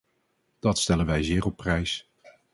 [0.59, 2.11] Dat stellen wij zeer op prijs.